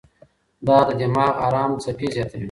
[0.67, 2.39] دا د دماغ ارام څپې زیاتوي.